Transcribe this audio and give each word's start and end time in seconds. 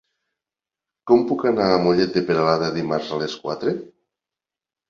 Com 1.11 1.21
puc 1.31 1.45
anar 1.51 1.67
a 1.73 1.77
Mollet 1.87 2.15
de 2.17 2.25
Peralada 2.31 2.73
dimarts 2.81 3.15
a 3.19 3.21
les 3.25 3.37
quatre? 3.45 3.75